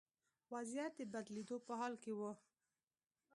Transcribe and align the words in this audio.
وضعیت 0.53 0.91
د 0.97 1.01
بدلېدو 1.13 1.57
په 1.65 1.71
حال 1.79 1.93
کې 2.03 2.11
و. 2.17 2.19